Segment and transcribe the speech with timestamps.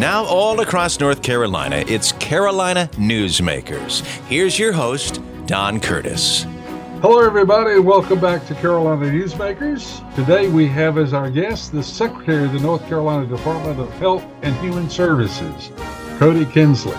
[0.00, 4.00] Now, all across North Carolina, it's Carolina Newsmakers.
[4.28, 6.46] Here's your host, Don Curtis.
[7.02, 10.00] Hello, everybody, welcome back to Carolina Newsmakers.
[10.14, 14.24] Today we have as our guest the Secretary of the North Carolina Department of Health
[14.40, 15.68] and Human Services,
[16.18, 16.96] Kody Kinsley.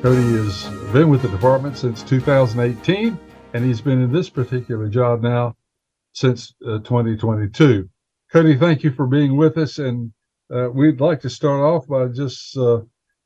[0.00, 0.64] Kody has
[0.94, 3.18] been with the department since 2018,
[3.52, 5.56] and he's been in this particular job now
[6.14, 7.86] since uh, 2022.
[8.32, 10.14] Kody, thank you for being with us, and
[10.54, 12.80] uh, we'd like to start off by just uh,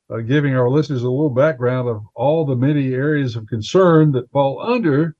[0.09, 4.29] uh, giving our listeners a little background of all the many areas of concern that
[4.31, 5.15] fall under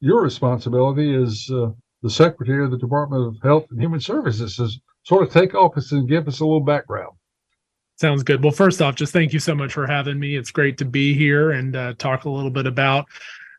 [0.00, 1.70] your responsibility as uh,
[2.02, 4.56] the Secretary of the Department of Health and Human Services.
[4.56, 4.68] So
[5.02, 7.16] sort of take office and give us a little background.
[7.96, 8.44] Sounds good.
[8.44, 10.36] Well, first off, just thank you so much for having me.
[10.36, 13.06] It's great to be here and uh, talk a little bit about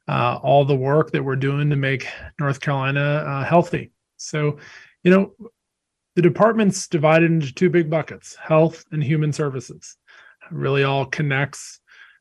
[0.08, 2.08] uh, all the work that we're doing to make
[2.40, 3.92] North Carolina healthy.
[4.16, 4.58] So,
[5.04, 5.34] you know,
[6.20, 9.96] the department's divided into two big buckets health and human services.
[10.42, 11.80] It really all connects.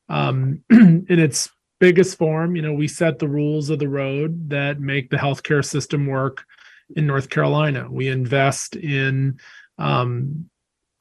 [0.08, 4.78] Um, in its biggest form, you know, we set the rules of the road that
[4.78, 6.44] make the healthcare system work
[6.94, 7.88] in North Carolina.
[7.91, 9.41] We invest in
[9.78, 10.48] um,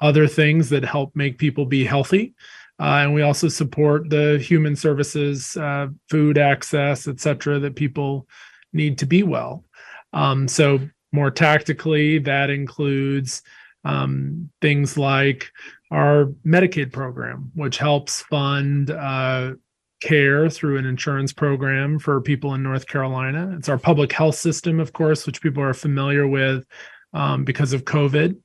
[0.02, 2.34] other things that help make people be healthy.
[2.80, 8.28] Uh, and we also support the human services, uh, food access, et cetera, that people
[8.74, 9.66] need to be well.
[10.14, 10.80] Um, so,
[11.12, 13.42] more tactically, that includes
[13.84, 15.52] um, things like
[15.92, 19.54] our Medicaid program, which helps fund uh,
[20.02, 23.56] care through an insurance program for people in North Carolina.
[23.58, 26.66] It's our public health system, of course, which people are familiar with
[27.14, 28.38] um, because of COVID,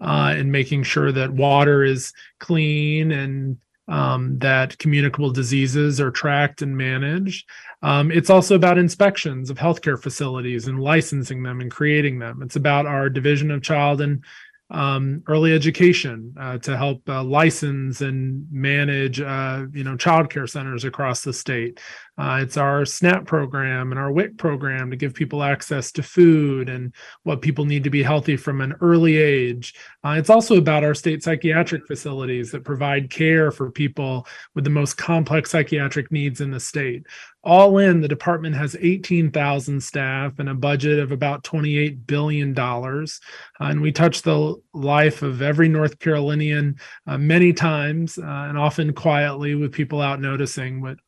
[0.00, 3.56] uh, and making sure that water is clean and
[3.88, 7.48] um, that communicable diseases are tracked and managed.
[7.82, 12.42] Um, it's also about inspections of healthcare facilities and licensing them and creating them.
[12.42, 14.22] It's about our Division of Child and
[14.70, 20.84] um, early education uh, to help uh, license and manage, uh, you know, childcare centers
[20.84, 21.80] across the state.
[22.18, 26.68] Uh, it's our SNAP program and our WIC program to give people access to food
[26.68, 26.92] and
[27.22, 29.74] what people need to be healthy from an early age.
[30.04, 34.70] Uh, it's also about our state psychiatric facilities that provide care for people with the
[34.70, 37.06] most complex psychiatric needs in the state
[37.44, 43.20] all in the department has 18,000 staff and a budget of about 28 billion dollars
[43.60, 46.76] uh, and we touch the life of every north carolinian
[47.06, 50.98] uh, many times uh, and often quietly with people out noticing but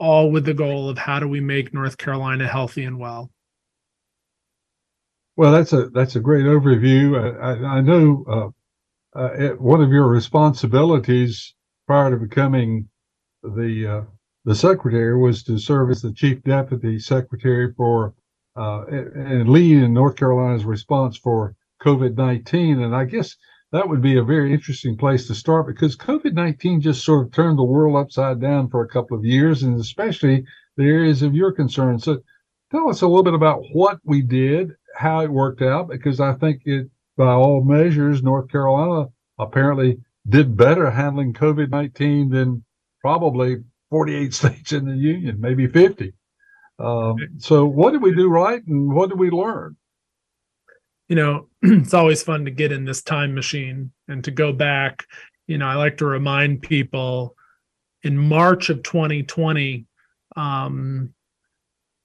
[0.00, 3.30] all with the goal of how do we make north carolina healthy and well
[5.36, 8.24] well that's a that's a great overview i, I know
[9.14, 11.54] uh, uh, one of your responsibilities
[11.86, 12.88] prior to becoming
[13.42, 14.10] the uh,
[14.44, 18.14] the secretary was to serve as the chief deputy secretary for
[18.56, 22.82] uh, and lead in North Carolina's response for COVID 19.
[22.82, 23.36] And I guess
[23.72, 27.32] that would be a very interesting place to start because COVID 19 just sort of
[27.32, 30.44] turned the world upside down for a couple of years, and especially
[30.76, 31.98] the areas of your concern.
[31.98, 32.18] So
[32.72, 36.34] tell us a little bit about what we did, how it worked out, because I
[36.34, 39.98] think it, by all measures, North Carolina apparently
[40.28, 42.64] did better handling COVID 19 than
[43.00, 43.58] probably
[43.90, 46.12] 48 states in the union, maybe 50.
[46.80, 49.76] Um, so, what did we do right and what did we learn?
[51.10, 55.04] You know, it's always fun to get in this time machine and to go back.
[55.46, 57.36] You know, I like to remind people
[58.02, 59.86] in March of 2020,
[60.36, 61.12] um,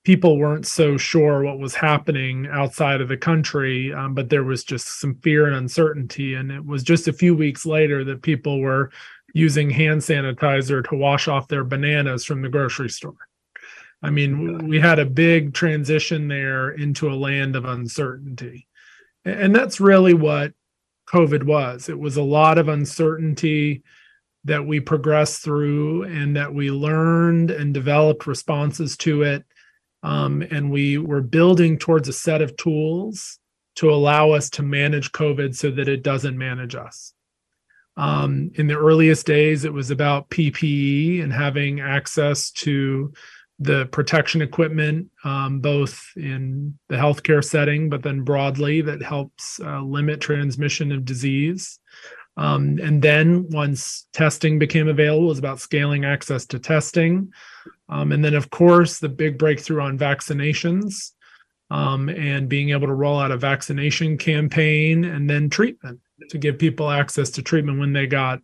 [0.03, 4.63] people weren't so sure what was happening outside of the country, um, but there was
[4.63, 6.33] just some fear and uncertainty.
[6.33, 8.91] And it was just a few weeks later that people were
[9.33, 13.15] using hand sanitizer to wash off their bananas from the grocery store.
[14.01, 18.67] I mean, we had a big transition there into a land of uncertainty.
[19.25, 20.53] And that's really what
[21.09, 21.89] COVID was.
[21.89, 23.83] It was a lot of uncertainty
[24.43, 29.43] that we progressed through and that we learned and developed responses to it.
[30.03, 33.39] Um, and we were building towards a set of tools
[33.77, 37.13] to allow us to manage COVID so that it doesn't manage us.
[37.97, 43.13] Um, in the earliest days, it was about PPE and having access to
[43.59, 49.81] the protection equipment, um, both in the healthcare setting, but then broadly that helps uh,
[49.81, 51.79] limit transmission of disease.
[52.37, 57.31] Um, and then once testing became available, it was about scaling access to testing.
[57.87, 61.11] Um, and then, of course, the big breakthrough on vaccinations
[61.69, 65.99] um, and being able to roll out a vaccination campaign and then treatment
[66.29, 68.39] to give people access to treatment when they got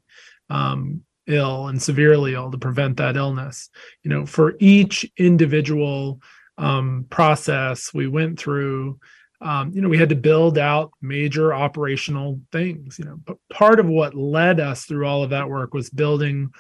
[0.50, 3.70] um, ill and severely ill to prevent that illness.
[4.04, 6.22] You know, for each individual
[6.58, 9.00] um, process we went through,
[9.42, 13.80] um, you know, we had to build out major operational things, you know, but part
[13.80, 16.52] of what led us through all of that work was building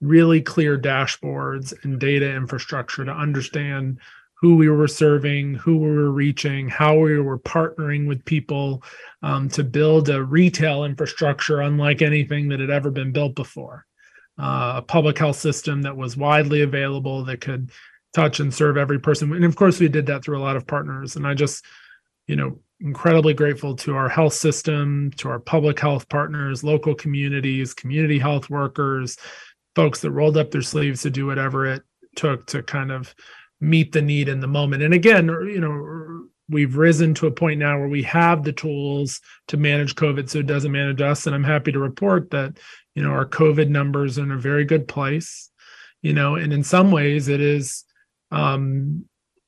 [0.00, 3.98] really clear dashboards and data infrastructure to understand
[4.40, 8.82] who we were serving, who we were reaching, how we were partnering with people
[9.22, 13.86] um, to build a retail infrastructure unlike anything that had ever been built before.
[14.38, 17.70] Uh, a public health system that was widely available that could
[18.12, 19.32] touch and serve every person.
[19.32, 21.16] And of course, we did that through a lot of partners.
[21.16, 21.64] And I just,
[22.26, 27.72] you know, incredibly grateful to our health system, to our public health partners, local communities,
[27.72, 29.16] community health workers,
[29.74, 31.82] folks that rolled up their sleeves to do whatever it
[32.16, 33.14] took to kind of
[33.60, 34.82] meet the need in the moment.
[34.82, 39.20] And again, you know, we've risen to a point now where we have the tools
[39.48, 41.26] to manage COVID so it doesn't manage us.
[41.26, 42.58] And I'm happy to report that,
[42.94, 45.50] you know, our COVID numbers are in a very good place,
[46.02, 47.84] you know, and in some ways it is
[48.30, 49.04] um,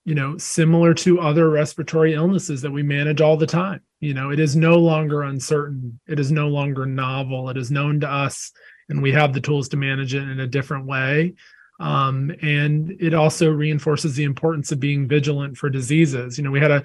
[0.09, 3.83] you know, similar to other respiratory illnesses that we manage all the time.
[4.01, 6.01] You know, it is no longer uncertain.
[6.09, 7.51] It is no longer novel.
[7.51, 8.51] It is known to us,
[8.89, 11.35] and we have the tools to manage it in a different way.
[11.79, 16.37] Um, and it also reinforces the importance of being vigilant for diseases.
[16.37, 16.83] You know, we had a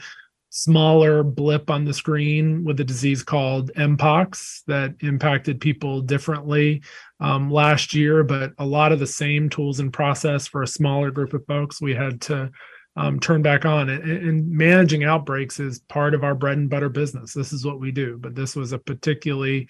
[0.50, 6.80] smaller blip on the screen with a disease called mpox that impacted people differently
[7.19, 11.10] um, last year, but a lot of the same tools and process for a smaller
[11.10, 12.51] group of folks we had to
[12.95, 13.90] um, turn back on.
[13.90, 17.34] And, and, managing outbreaks is part of our bread and butter business.
[17.34, 18.19] This is what we do.
[18.19, 19.68] But this was a particularly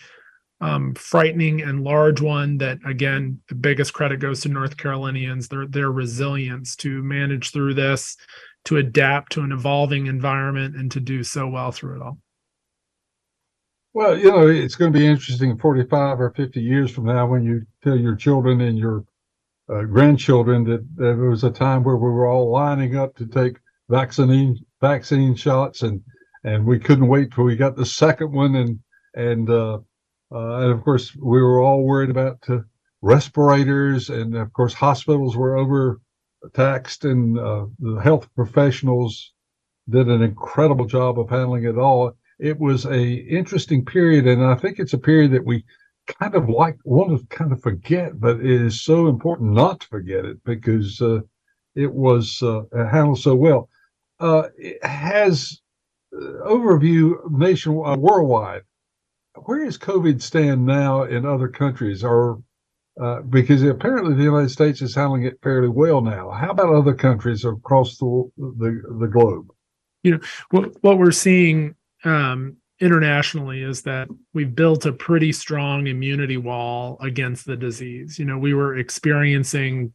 [0.63, 5.67] um, frightening and large one that, again, the biggest credit goes to North Carolinians, their,
[5.67, 8.15] their resilience to manage through this,
[8.65, 12.17] to adapt to an evolving environment, and to do so well through it all.
[13.93, 17.43] Well, you know, it's going to be interesting 45 or 50 years from now when
[17.43, 19.03] you tell your children and your
[19.69, 23.57] uh, grandchildren that there was a time where we were all lining up to take
[23.89, 26.01] vaccine vaccine shots and
[26.43, 28.79] and we couldn't wait till we got the second one and
[29.13, 29.77] and uh,
[30.33, 32.59] and of course we were all worried about uh,
[33.01, 39.33] respirators and of course hospitals were overtaxed and uh, the health professionals
[39.89, 44.55] did an incredible job of handling it all it was a interesting period and i
[44.55, 45.63] think it's a period that we
[46.07, 49.87] kind of like want to kind of forget, but it is so important not to
[49.87, 51.19] forget it because uh,
[51.75, 53.69] it was uh, handled so well.
[54.19, 55.59] Uh, it has
[56.15, 58.61] uh, overview nation uh, worldwide.
[59.35, 62.03] Where does COVID stand now in other countries?
[62.03, 62.41] Or
[63.01, 66.29] uh, because apparently the United States is handling it fairly well now.
[66.29, 69.51] How about other countries across the the, the globe?
[70.03, 70.19] You know
[70.51, 76.97] what what we're seeing um, internationally is that we've built a pretty strong immunity wall
[77.01, 78.19] against the disease.
[78.19, 79.93] You know, we were experiencing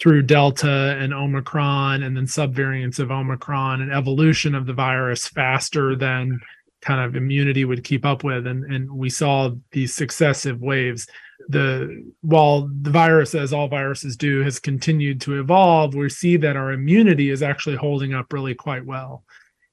[0.00, 5.96] through Delta and Omicron and then subvariants of Omicron and evolution of the virus faster
[5.96, 6.40] than
[6.84, 8.46] kind of immunity would keep up with.
[8.46, 11.08] And, and we saw these successive waves.
[11.48, 16.56] The while the virus, as all viruses do, has continued to evolve, we see that
[16.56, 19.24] our immunity is actually holding up really quite well.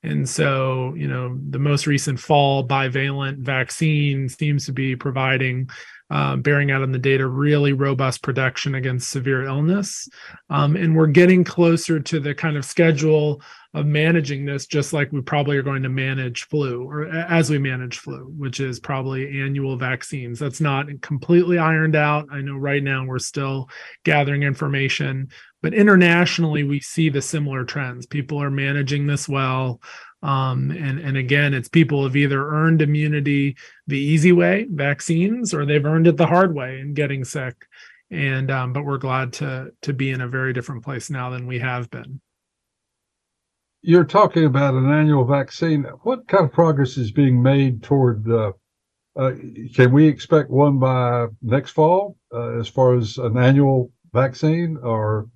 [0.04, 5.70] And so, you know, the most recent fall bivalent vaccine seems to be providing,
[6.12, 10.10] uh, bearing out on the data, really robust protection against severe illness.
[10.50, 13.42] Um, and we're getting closer to the kind of schedule
[13.74, 17.58] of managing this, just like we probably are going to manage flu or as we
[17.58, 20.38] manage flu, which is probably annual vaccines.
[20.38, 22.28] That's not completely ironed out.
[22.30, 23.70] I know right now we're still
[24.04, 25.30] gathering information,
[25.62, 29.80] but internationally we see the similar trends people are managing this well
[30.24, 33.56] um, and and again it's people have either earned immunity
[33.88, 37.56] the easy way vaccines or they've earned it the hard way in getting sick.
[38.12, 41.48] And um, but we're glad to to be in a very different place now than
[41.48, 42.22] we have been.
[43.84, 45.84] You're talking about an annual vaccine.
[46.04, 48.52] What kind of progress is being made toward uh,
[49.18, 49.32] uh,
[49.76, 55.28] can we expect one by next fall uh, as far as an annual vaccine or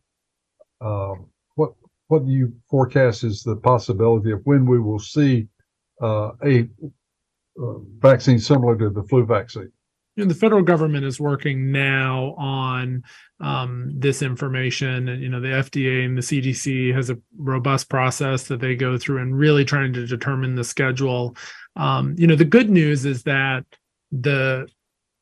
[0.81, 1.27] um,
[2.07, 5.47] what do you forecast is the possibility of when we will see
[6.01, 6.67] uh, a
[7.61, 9.71] uh, vaccine similar to the flu vaccine?
[10.17, 13.03] Know, the federal government is working now on
[13.41, 18.47] um, this information, and you know the FDA and the CDC has a robust process
[18.47, 21.35] that they go through and really trying to determine the schedule.
[21.75, 23.65] Um, you know, the good news is that
[24.09, 24.69] the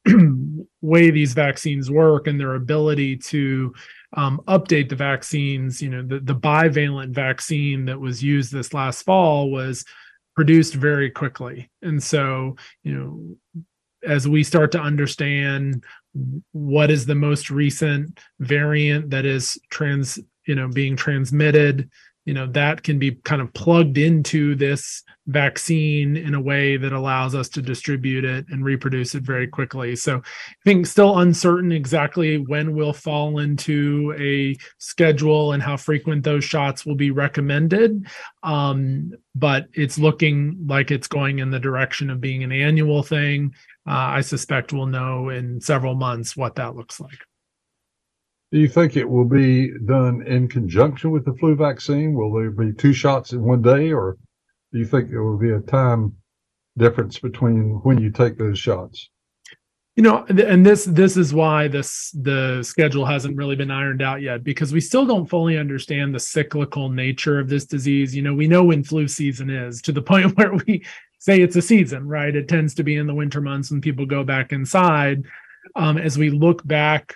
[0.81, 3.73] way these vaccines work and their ability to
[4.13, 5.81] um, update the vaccines.
[5.81, 9.85] You know, the, the bivalent vaccine that was used this last fall was
[10.35, 11.69] produced very quickly.
[11.81, 13.63] And so, you know,
[14.07, 15.83] as we start to understand
[16.51, 21.89] what is the most recent variant that is trans, you know, being transmitted
[22.25, 26.91] you know that can be kind of plugged into this vaccine in a way that
[26.91, 29.95] allows us to distribute it and reproduce it very quickly.
[29.95, 36.23] So i think still uncertain exactly when we'll fall into a schedule and how frequent
[36.23, 38.05] those shots will be recommended
[38.43, 43.53] um, but it's looking like it's going in the direction of being an annual thing.
[43.85, 47.19] Uh, i suspect we'll know in several months what that looks like
[48.53, 52.13] do you think it will be done in conjunction with the flu vaccine?
[52.13, 54.15] Will there be two shots in one day, or
[54.71, 56.15] do you think there will be a time
[56.77, 59.09] difference between when you take those shots?
[59.95, 64.21] You know, and this this is why this the schedule hasn't really been ironed out
[64.21, 68.15] yet because we still don't fully understand the cyclical nature of this disease.
[68.15, 70.85] You know, we know when flu season is to the point where we
[71.17, 72.35] say it's a season, right?
[72.35, 75.23] It tends to be in the winter months when people go back inside.
[75.75, 77.15] Um, as we look back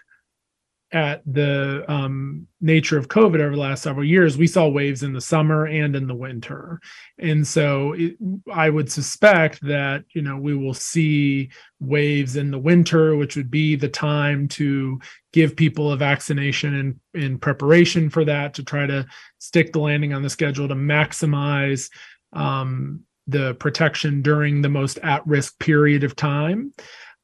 [0.98, 5.13] at the um, nature of COVID over the last several years, we saw waves in
[5.13, 6.82] the summer and in the winter,
[7.20, 8.16] and so it,
[8.51, 13.51] I would suspect that you know we will see waves in the winter, which would
[13.51, 15.00] be the time to
[15.34, 16.74] give people a vaccination
[17.13, 19.06] in in preparation for that, to try to
[19.38, 21.92] stick the landing on the schedule to maximize
[22.34, 26.74] um, the protection during the most at risk period of time,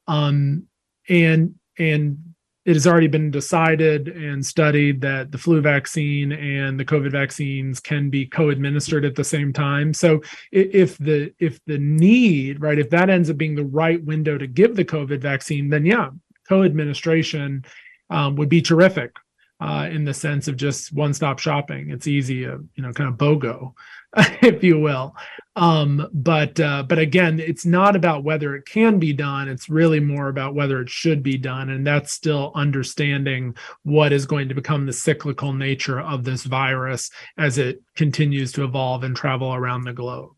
[0.06, 0.68] um,
[1.08, 2.33] and and
[2.64, 7.80] it has already been decided and studied that the flu vaccine and the covid vaccines
[7.80, 9.92] can be co-administered at the same time.
[9.92, 14.38] So if the if the need right if that ends up being the right window
[14.38, 16.10] to give the covid vaccine then yeah
[16.48, 17.64] co-administration
[18.10, 19.12] um, would be terrific
[19.60, 23.16] uh, in the sense of just one-stop shopping it's easy uh, you know kind of
[23.16, 23.72] bogo
[24.42, 25.14] if you will.
[25.56, 29.48] Um, but uh, but again, it's not about whether it can be done.
[29.48, 34.26] It's really more about whether it should be done, and that's still understanding what is
[34.26, 39.16] going to become the cyclical nature of this virus as it continues to evolve and
[39.16, 40.30] travel around the globe.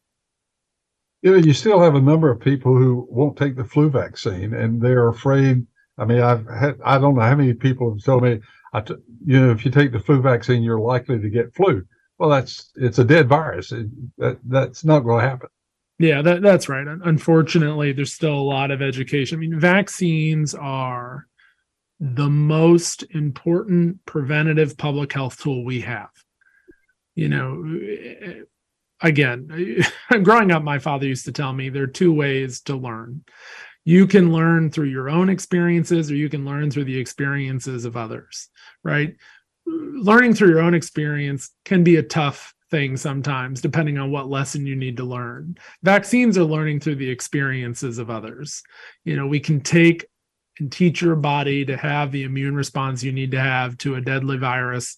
[1.23, 4.55] You know, you still have a number of people who won't take the flu vaccine,
[4.55, 5.67] and they're afraid.
[5.99, 8.41] I mean, I've had I don't know how many people have told me,
[8.75, 11.85] you know, if you take the flu vaccine, you're likely to get flu
[12.19, 13.73] well, that's it's a dead virus.
[13.73, 15.49] It, that that's not going to happen.
[15.99, 16.87] Yeah, that, that's right.
[16.87, 19.39] Unfortunately, there's still a lot of education.
[19.39, 21.27] I mean, vaccines are
[22.01, 26.11] the most important preventative public health tool we have.
[27.15, 28.45] You know,
[29.01, 29.83] again,
[30.23, 33.25] growing up, my father used to tell me there are two ways to learn.
[33.87, 37.97] You can learn through your own experiences, or you can learn through the experiences of
[37.97, 38.51] others,
[38.83, 39.17] right?
[39.67, 44.67] learning through your own experience can be a tough thing sometimes, depending on what lesson
[44.67, 45.57] you need to learn.
[45.83, 48.63] Vaccines are learning through the experiences of others.
[49.05, 50.07] You know, we can take
[50.59, 54.01] and teach your body to have the immune response you need to have to a
[54.01, 54.97] deadly virus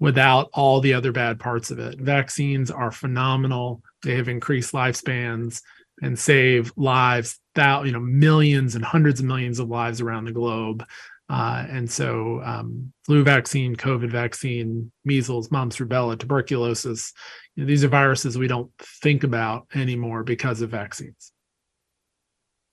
[0.00, 1.98] without all the other bad parts of it.
[1.98, 3.82] Vaccines are phenomenal.
[4.02, 5.62] They have increased lifespans
[6.02, 10.32] and save lives, that you know, millions and hundreds of millions of lives around the
[10.32, 10.84] globe.
[11.30, 17.12] Uh, and so, um, flu vaccine, COVID vaccine, measles, mumps, rubella, tuberculosis,
[17.54, 18.70] you know, these are viruses we don't
[19.02, 21.32] think about anymore because of vaccines.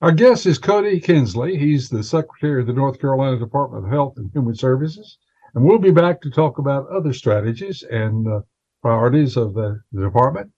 [0.02, 1.58] Our guest is Kody Kinsley.
[1.58, 5.18] He's the Secretary of the North Carolina Department of Health and Human Services.
[5.54, 8.42] And we'll be back to talk about other strategies and uh,
[8.82, 10.52] priorities of the, the department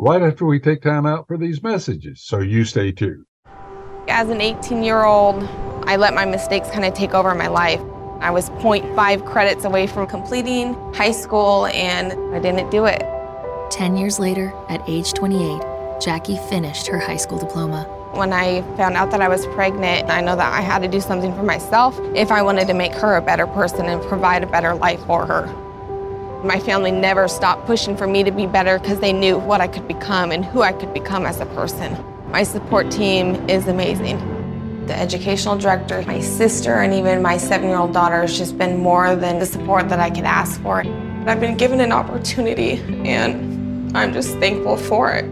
[0.00, 2.22] right after we take time out for these messages.
[2.24, 3.26] So you stay tuned.
[4.08, 5.44] As an 18 year old,
[5.84, 7.80] I let my mistakes kind of take over my life.
[8.20, 13.02] I was 0.5 credits away from completing high school and I didn't do it.
[13.70, 17.84] 10 years later, at age 28, Jackie finished her high school diploma.
[18.14, 21.00] When I found out that I was pregnant, I know that I had to do
[21.00, 24.46] something for myself if I wanted to make her a better person and provide a
[24.46, 25.46] better life for her.
[26.44, 29.68] My family never stopped pushing for me to be better because they knew what I
[29.68, 31.96] could become and who I could become as a person.
[32.30, 34.18] My support team is amazing
[34.90, 39.38] the educational director, my sister, and even my seven-year-old daughter has just been more than
[39.38, 40.82] the support that I could ask for.
[41.26, 42.72] I've been given an opportunity,
[43.08, 45.26] and I'm just thankful for it.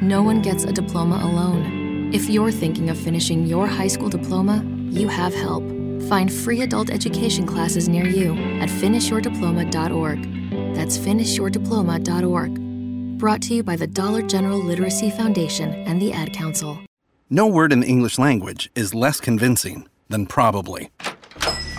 [0.00, 2.14] No one gets a diploma alone.
[2.14, 5.64] If you're thinking of finishing your high school diploma, you have help.
[6.08, 10.74] Find free adult education classes near you at finishyourdiploma.org.
[10.74, 13.18] That's finishyourdiploma.org.
[13.18, 16.78] Brought to you by the Dollar General Literacy Foundation and the Ad Council.
[17.30, 20.90] No word in the English language is less convincing than probably.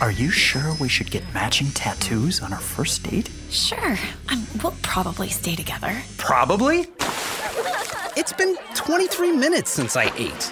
[0.01, 3.30] Are you sure we should get matching tattoos on our first date?
[3.50, 3.98] Sure.
[4.30, 6.01] Um, we'll probably stay together.
[6.18, 6.88] Probably?
[8.15, 10.51] It's been 23 minutes since I ate.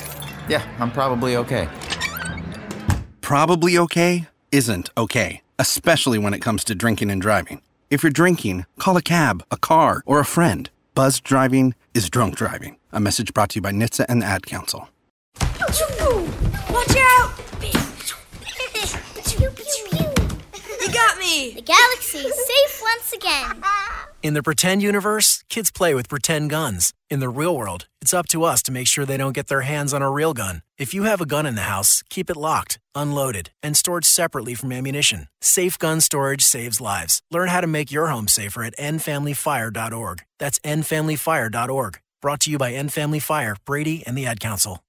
[0.51, 1.69] Yeah, I'm probably okay.
[3.21, 7.61] Probably okay isn't okay, especially when it comes to drinking and driving.
[7.89, 10.69] If you're drinking, call a cab, a car, or a friend.
[10.93, 12.75] Buzz driving is drunk driving.
[12.91, 14.89] A message brought to you by NHTSA and the Ad Council.
[15.49, 15.79] Watch
[16.97, 17.31] out!
[20.81, 21.53] you got me!
[21.55, 23.63] The galaxy is safe once again.
[24.23, 26.93] In the pretend universe, kids play with pretend guns.
[27.09, 29.61] In the real world, it's up to us to make sure they don't get their
[29.61, 30.61] hands on a real gun.
[30.77, 34.53] If you have a gun in the house, keep it locked, unloaded, and stored separately
[34.53, 35.27] from ammunition.
[35.41, 37.23] Safe gun storage saves lives.
[37.31, 40.21] Learn how to make your home safer at endfamilyfire.org.
[40.37, 41.99] That's endfamilyfire.org.
[42.21, 44.83] Brought to you by End Family Fire, Brady, and the Ad Council.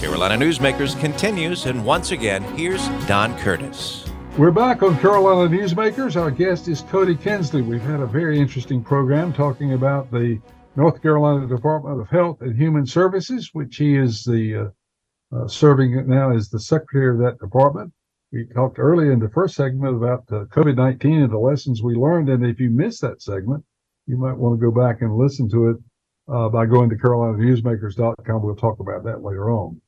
[0.00, 4.04] Carolina Newsmakers continues, and once again, here's Don Curtis.
[4.38, 6.20] We're back on Carolina Newsmakers.
[6.20, 7.62] Our guest is Kody Kinsley.
[7.62, 10.38] We've had a very interesting program talking about the
[10.76, 14.72] North Carolina Department of Health and Human Services, which he is the
[15.32, 17.94] uh, uh, serving now as the secretary of that department.
[18.30, 21.94] We talked earlier in the first segment about uh, COVID 19 and the lessons we
[21.94, 22.28] learned.
[22.28, 23.64] And if you missed that segment,
[24.06, 25.76] you might want to go back and listen to it
[26.28, 28.42] uh, by going to carolinanewsmakers.com.
[28.42, 29.80] We'll talk about that later on.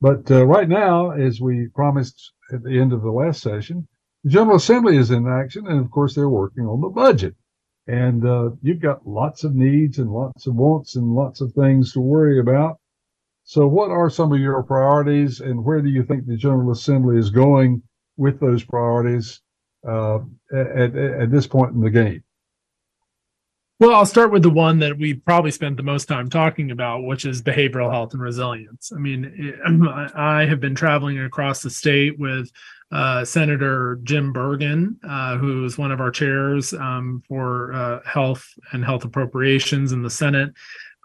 [0.00, 3.86] But uh, right now, as we promised at the end of the last session,
[4.24, 7.34] the General Assembly is in action, and of course, they're working on the budget.
[7.86, 11.92] And uh, you've got lots of needs and lots of wants and lots of things
[11.92, 12.78] to worry about.
[13.44, 17.18] So, what are some of your priorities, and where do you think the General Assembly
[17.18, 17.82] is going
[18.16, 19.42] with those priorities
[19.86, 20.20] uh,
[20.50, 22.23] at, at this point in the game?
[23.84, 27.02] Well, I'll start with the one that we probably spent the most time talking about,
[27.02, 28.90] which is behavioral health and resilience.
[28.90, 29.52] I mean,
[30.16, 32.50] I have been traveling across the state with
[32.90, 38.82] uh, Senator Jim Burgin, uh, who's one of our chairs um, for uh, health and
[38.82, 40.54] health appropriations in the Senate.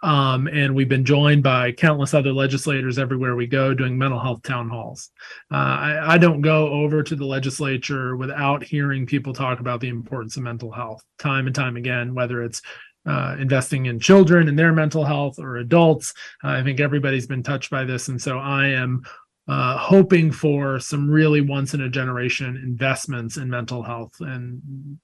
[0.02, 4.44] Um, and we've been joined by countless other legislators everywhere we go doing mental health
[4.44, 5.12] town halls.
[5.52, 9.90] Uh, I, I, don't go over to the legislature without hearing people talk about the
[9.90, 12.62] importance of mental health time and time again, whether it's
[13.06, 16.14] uh, investing in children and their mental health or adults.
[16.44, 18.08] Uh, I think everybody's been touched by this.
[18.08, 19.04] And so I am
[19.50, 24.14] uh, hoping for some really once in a generation investments in mental health.
[24.20, 24.62] And,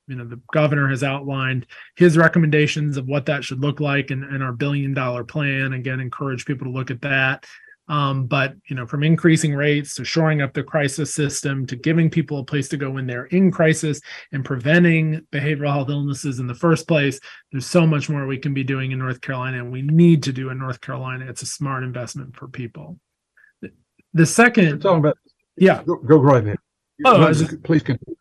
[0.07, 4.23] you know, the governor has outlined his recommendations of what that should look like and,
[4.23, 5.73] in our billion dollar plan.
[5.73, 7.43] Again, encourage people to look at that.
[7.87, 12.11] Um, but, you know, from increasing rates to shoring up the crisis system to giving
[12.11, 13.99] people a place to go when they're in crisis
[14.31, 17.19] and preventing behavioral health illnesses in the first place,
[17.51, 20.33] there's so much more we can be doing in North Carolina and we need to
[20.33, 21.25] do in North Carolina.
[21.27, 22.99] It's a smart investment for people.
[24.15, 25.17] The 2nd talking about
[25.57, 26.57] yeah, go, go right ahead.
[27.05, 28.15] Oh, just, please continue.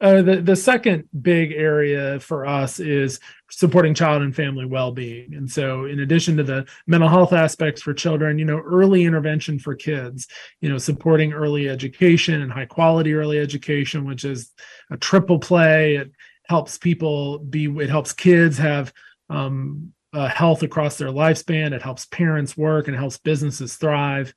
[0.00, 5.34] Uh, the the second big area for us is supporting child and family well-being.
[5.34, 9.58] And so in addition to the mental health aspects for children you know early intervention
[9.58, 10.26] for kids
[10.60, 14.52] you know supporting early education and high quality early education which is
[14.90, 15.96] a triple play.
[15.96, 16.10] It
[16.46, 18.92] helps people be it helps kids have
[19.30, 21.72] um, uh, health across their lifespan.
[21.72, 24.34] It helps parents work and helps businesses thrive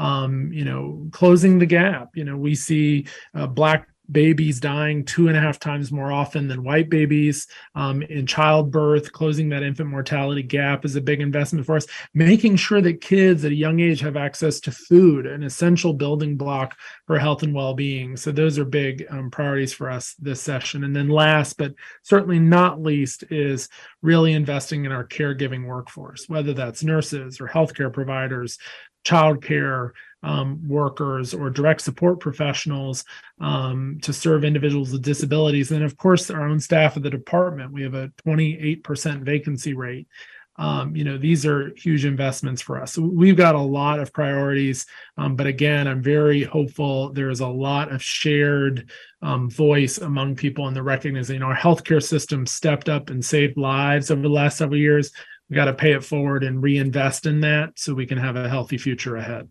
[0.00, 2.16] um, you know, closing the gap.
[2.16, 6.48] You know, we see uh, black babies dying two and a half times more often
[6.48, 9.12] than white babies um, in childbirth.
[9.12, 11.86] Closing that infant mortality gap is a big investment for us.
[12.14, 16.36] Making sure that kids at a young age have access to food, an essential building
[16.36, 18.16] block for health and well being.
[18.16, 20.84] So, those are big um, priorities for us this session.
[20.84, 23.68] And then, last but certainly not least, is
[24.02, 28.58] really investing in our caregiving workforce, whether that's nurses or healthcare providers,
[29.04, 33.04] childcare um, workers or direct support professionals
[33.40, 35.70] um, to serve individuals with disabilities.
[35.70, 40.08] And of course, our own staff of the department, we have a 28% vacancy rate.
[40.56, 42.92] Um, you know, these are huge investments for us.
[42.92, 44.84] So we've got a lot of priorities.
[45.16, 48.90] Um, but again, I'm very hopeful there is a lot of shared
[49.22, 53.24] um, voice among people in the recognizing you know, our healthcare system stepped up and
[53.24, 55.12] saved lives over the last several years
[55.50, 58.48] we got to pay it forward and reinvest in that so we can have a
[58.48, 59.48] healthy future ahead.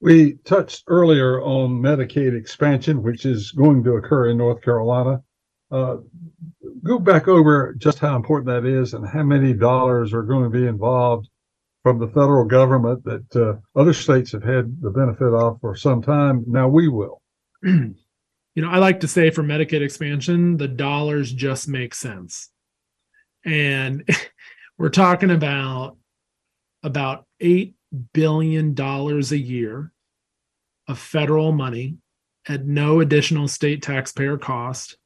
[0.00, 5.22] We touched earlier on Medicaid expansion, which is going to occur in North Carolina.
[5.70, 5.98] Uh,
[6.82, 10.50] go back over just how important that is and how many dollars are going to
[10.50, 11.28] be involved
[11.82, 16.02] from the federal government that uh, other states have had the benefit of for some
[16.02, 16.44] time.
[16.48, 17.22] Now we will.
[17.62, 17.94] you
[18.56, 22.50] know, I like to say for Medicaid expansion, the dollars just make sense.
[23.46, 24.06] And
[24.78, 25.96] we're talking about
[26.82, 27.72] about $8
[28.12, 29.92] billion a year
[30.88, 31.96] of federal money
[32.48, 34.96] at no additional state taxpayer cost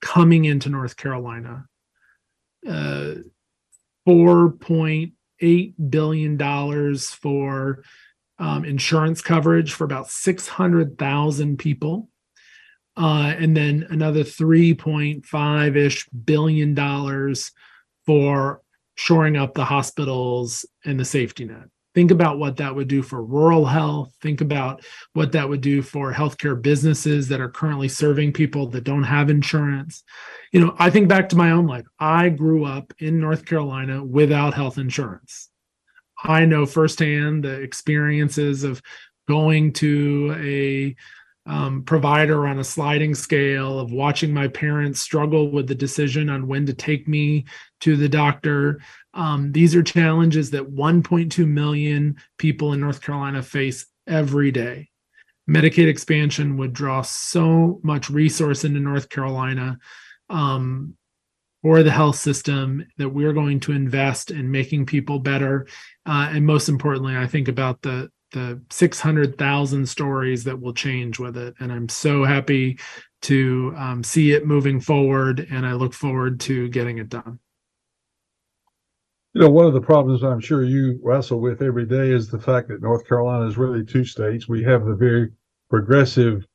[0.00, 1.66] coming into North Carolina.
[2.68, 3.14] Uh,
[4.06, 7.82] $4.8 billion for
[8.38, 12.08] um, insurance coverage for about 600,000 people.
[12.96, 17.52] Uh, and then another 3.5 ish billion dollars
[18.06, 18.60] for
[18.94, 21.68] shoring up the hospitals and the safety net.
[21.94, 24.14] Think about what that would do for rural health.
[24.20, 28.84] Think about what that would do for healthcare businesses that are currently serving people that
[28.84, 30.04] don't have insurance.
[30.52, 31.86] You know, I think back to my own life.
[31.98, 35.48] I grew up in North Carolina without health insurance.
[36.22, 38.82] I know firsthand the experiences of
[39.26, 40.96] going to a
[41.46, 46.48] um, provider on a sliding scale of watching my parents struggle with the decision on
[46.48, 47.44] when to take me
[47.80, 48.80] to the doctor.
[49.14, 54.90] Um, these are challenges that 1.2 million people in North Carolina face every day.
[55.48, 59.78] Medicaid expansion would draw so much resource into North Carolina
[60.28, 60.96] um,
[61.62, 65.68] for the health system that we're going to invest in making people better.
[66.04, 71.36] Uh, and most importantly, I think about the the 600,000 stories that will change with
[71.36, 71.54] it.
[71.60, 72.78] And I'm so happy
[73.22, 75.46] to um, see it moving forward.
[75.50, 77.38] And I look forward to getting it done.
[79.34, 82.40] You know, one of the problems I'm sure you wrestle with every day is the
[82.40, 84.48] fact that North Carolina is really two states.
[84.48, 85.30] We have the very
[85.68, 86.46] progressive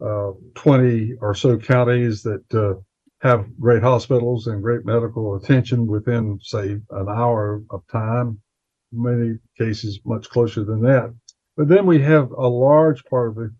[0.00, 2.80] uh, 20 or so counties that uh,
[3.20, 8.40] have great hospitals and great medical attention within, say, an hour of time
[8.92, 11.14] many cases much closer than that.
[11.56, 13.54] But then we have a large part of the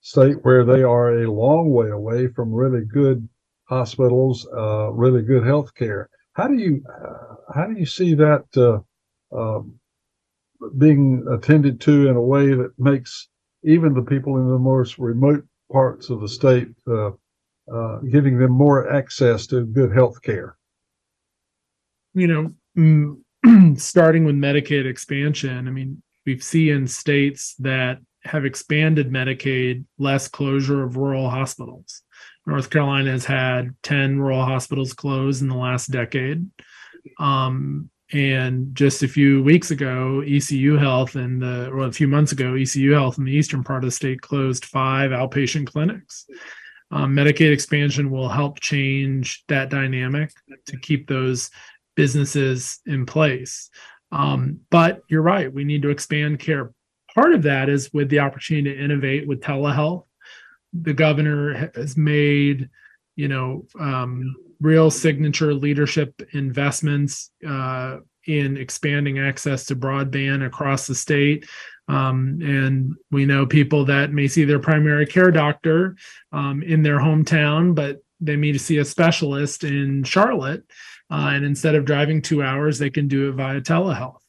[0.00, 3.28] state where they are a long way away from really good
[3.64, 6.08] hospitals, uh, really good health care.
[6.34, 8.80] How do you uh, how do you see that uh,
[9.36, 9.78] um,
[10.78, 13.28] being attended to in a way that makes
[13.64, 17.10] even the people in the most remote parts of the state uh,
[17.72, 20.56] uh, giving them more access to good health care?
[22.14, 23.21] You know, mm,
[23.76, 30.28] starting with Medicaid expansion, I mean, we see in states that have expanded Medicaid less
[30.28, 32.02] closure of rural hospitals.
[32.46, 36.48] North Carolina has had 10 rural hospitals close in the last decade.
[37.18, 42.32] Um, and just a few weeks ago, ECU Health and the, well, a few months
[42.32, 46.26] ago, ECU Health in the eastern part of the state closed five outpatient clinics.
[46.90, 50.30] Um, Medicaid expansion will help change that dynamic
[50.66, 51.50] to keep those
[51.94, 53.70] businesses in place.
[54.10, 56.72] Um, but you're right, we need to expand care.
[57.14, 60.04] Part of that is with the opportunity to innovate with telehealth.
[60.72, 62.68] The governor has made,
[63.16, 70.94] you know, um, real signature leadership investments uh, in expanding access to broadband across the
[70.94, 71.46] state.
[71.88, 75.96] Um, and we know people that may see their primary care doctor
[76.30, 80.64] um, in their hometown, but they may see a specialist in Charlotte
[81.12, 84.22] uh, and instead of driving two hours, they can do it via telehealth,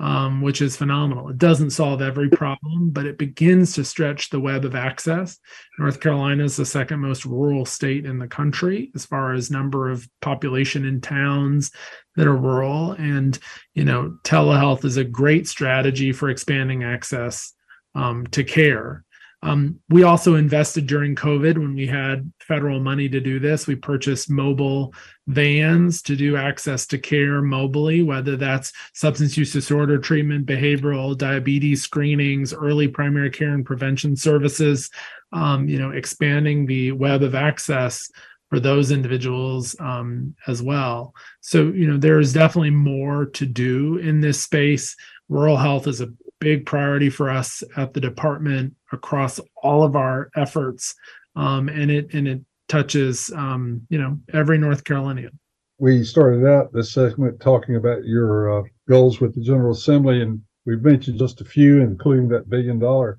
[0.00, 1.30] um, which is phenomenal.
[1.30, 5.38] It doesn't solve every problem, but it begins to stretch the web of access.
[5.78, 9.88] North Carolina is the second most rural state in the country as far as number
[9.88, 11.70] of population in towns
[12.16, 12.92] that are rural.
[12.92, 13.38] And,
[13.72, 17.54] you know, telehealth is a great strategy for expanding access
[17.94, 19.05] um, to care.
[19.42, 23.66] Um, we also invested during COVID when we had federal money to do this.
[23.66, 24.94] We purchased mobile
[25.26, 31.82] vans to do access to care mobily, whether that's substance use disorder treatment, behavioral, diabetes
[31.82, 34.90] screenings, early primary care and prevention services,
[35.32, 38.10] um, you know, expanding the web of access
[38.48, 41.14] for those individuals um, as well.
[41.40, 44.96] So, you know, there is definitely more to do in this space.
[45.28, 46.08] Rural health is a
[46.40, 50.94] big priority for us at the department across all of our efforts,
[51.34, 55.38] um, and it and it touches um, you know every North Carolinian.
[55.78, 60.40] We started out this segment talking about your uh, goals with the General Assembly, and
[60.64, 63.18] we've mentioned just a few, including that billion dollar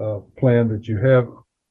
[0.00, 1.28] uh, plan that you have.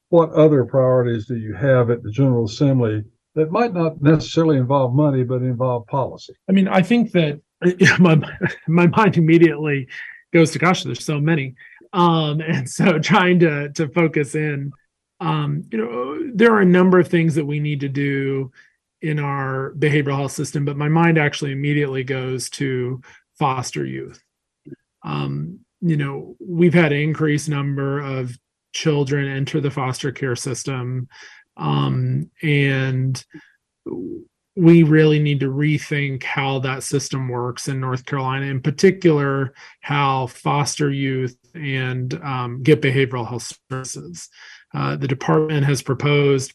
[0.10, 3.04] What other priorities do you have at the General Assembly
[3.36, 6.34] that might not necessarily involve money, but involve policy?
[6.48, 7.42] I mean, I think that
[8.00, 8.22] my
[8.68, 9.88] my mind immediately
[10.34, 11.56] goes to gosh, there's so many.
[11.94, 14.72] Um, and so trying to to focus in,
[15.20, 18.52] um, you know, there are a number of things that we need to do
[19.02, 23.02] in our behavioral health system, but my mind actually immediately goes to
[23.38, 24.22] foster youth.
[25.04, 28.38] Um, you know, we've had an increased number of
[28.72, 31.08] children enter the foster care system
[31.58, 33.24] Um, and
[34.56, 40.28] we really need to rethink how that system works in North Carolina, in particular, how
[40.28, 44.30] foster youth and um, get behavioral health services.
[44.74, 46.54] Uh, the department has proposed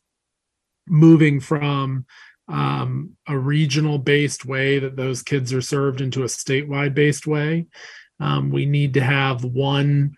[0.86, 2.06] moving from
[2.48, 7.66] um, a regional based way that those kids are served into a statewide based way.
[8.20, 10.14] Um, we need to have one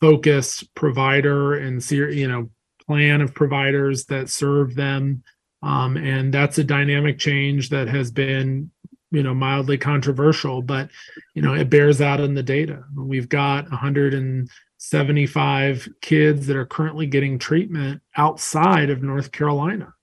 [0.00, 2.50] focused provider and you know
[2.86, 5.22] plan of providers that serve them
[5.62, 8.70] um, and that's a dynamic change that has been
[9.10, 10.88] you know mildly controversial but
[11.34, 12.84] you know it bears out in the data.
[12.96, 19.94] We've got 175 kids that are currently getting treatment outside of north carolina.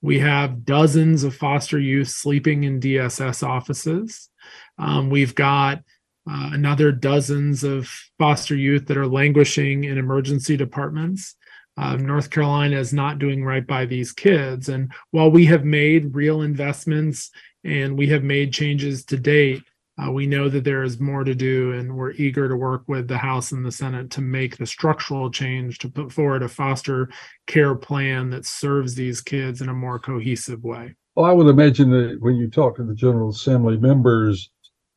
[0.00, 4.30] We have dozens of foster youth sleeping in dss offices.
[4.78, 5.82] Um, we've got
[6.28, 7.88] uh, another dozens of
[8.18, 11.34] foster youth that are languishing in emergency departments
[11.76, 14.68] uh, North Carolina is not doing right by these kids.
[14.68, 17.30] And while we have made real investments
[17.64, 19.62] and we have made changes to date,
[20.02, 23.08] uh, we know that there is more to do, and we're eager to work with
[23.08, 27.10] the House and the Senate to make the structural change to put forward a foster
[27.46, 30.94] care plan that serves these kids in a more cohesive way.
[31.14, 34.50] Well, I would imagine that when you talk to the General Assembly members,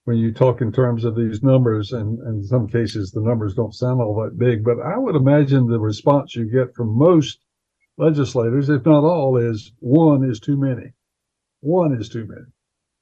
[0.05, 3.55] when you talk in terms of these numbers, and, and, in some cases the numbers
[3.55, 7.39] don't sound all that big, but I would imagine the response you get from most
[7.97, 10.93] legislators, if not all, is one is too many.
[11.61, 12.45] One is too many.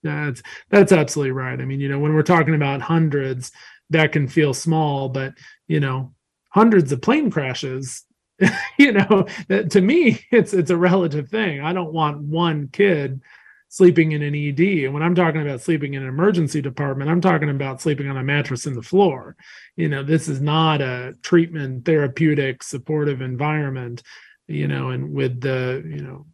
[0.03, 1.59] That's that's absolutely right.
[1.59, 3.51] I mean, you know, when we're talking about hundreds,
[3.89, 5.33] that can feel small, but
[5.67, 6.13] you know,
[6.49, 8.05] hundreds of plane crashes
[8.77, 9.25] you know
[9.69, 13.21] to me it's it's a relative thing i don't want one kid
[13.73, 14.85] sleeping in an ED.
[14.85, 18.17] And when I'm talking about sleeping in an emergency department, I'm talking about sleeping on
[18.17, 19.35] a mattress in the floor.
[19.75, 24.03] You know, this is not a treatment, therapeutic, supportive environment,
[24.45, 26.27] you know, and with the, you know,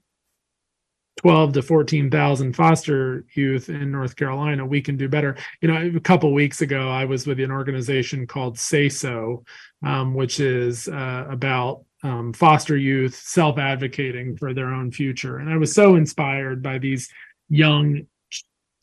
[1.21, 5.37] 12 to 14,000 foster youth in North Carolina, we can do better.
[5.61, 9.45] You know, a couple weeks ago, I was with an organization called Say So,
[9.81, 15.37] um, which is uh, about um, foster youth self advocating for their own future.
[15.37, 17.09] And I was so inspired by these
[17.49, 18.05] young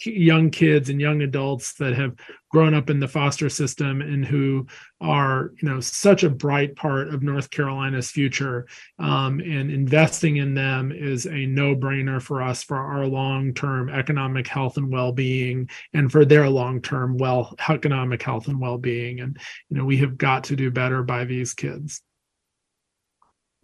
[0.04, 2.14] young kids and young adults that have
[2.50, 4.66] grown up in the foster system and who
[5.00, 8.66] are you know such a bright part of north carolina's future
[8.98, 14.76] um, and investing in them is a no-brainer for us for our long-term economic health
[14.76, 19.20] and well-being and for their long-term well economic health and well-being.
[19.20, 19.38] And
[19.70, 22.02] you know we have got to do better by these kids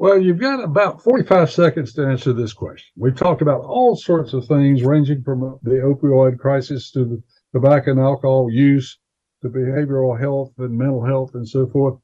[0.03, 2.89] well, you've got about 45 seconds to answer this question.
[2.97, 7.23] We've talked about all sorts of things, ranging from the opioid crisis to the
[7.55, 8.99] tobacco and alcohol use
[9.43, 12.01] to behavioral health and mental health and so forth.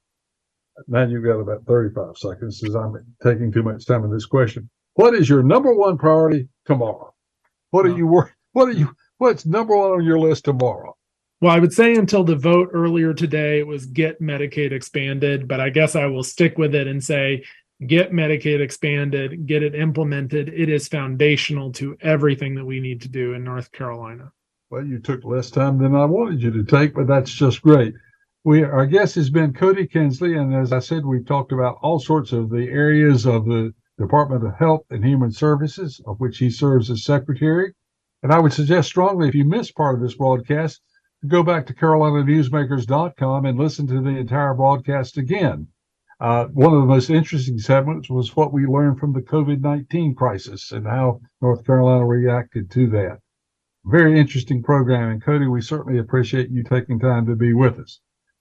[0.86, 4.70] Now you've got about 35 seconds as I'm taking too much time in this question.
[4.94, 7.12] What is your number one priority tomorrow?
[7.72, 8.06] What are you
[8.52, 10.96] what are you what's number one on your list tomorrow?
[11.40, 15.58] Well, I would say until the vote earlier today, it was get Medicaid expanded, but
[15.58, 17.42] I guess I will stick with it and say
[17.86, 20.48] get Medicaid expanded, get it implemented.
[20.48, 24.32] It is foundational to everything that we need to do in North Carolina.
[24.70, 27.94] Well, you took less time than I wanted you to take, but that's just great.
[28.44, 31.98] We our guest has been Kody Kinsley, and as I said, we've talked about all
[31.98, 36.50] sorts of the areas of the Department of Health and Human Services, of which he
[36.50, 37.74] serves as secretary.
[38.22, 40.80] And I would suggest strongly, if you missed part of this broadcast,
[41.26, 45.68] go back to carolinanewsmakers.com and listen to the entire broadcast again.
[46.20, 50.14] Uh, one of the most interesting segments was what we learned from the COVID 19
[50.14, 53.18] crisis and how North Carolina reacted to that.
[53.84, 55.10] Very interesting program.
[55.10, 58.00] And Kody, we certainly appreciate you taking time to be with us.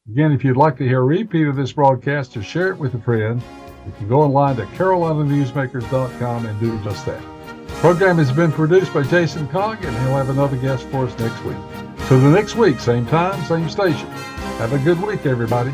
[0.09, 2.95] Again, if you'd like to hear a repeat of this broadcast or share it with
[2.95, 3.41] a friend,
[3.85, 7.21] you can go online to carolinanewsmakers.com and do just that.
[7.67, 11.19] The program has been produced by Jason Cog, and he'll have another guest for us
[11.19, 11.57] next week.
[12.07, 14.07] So the next week, same time, same station.
[14.57, 15.73] Have a good week, everybody.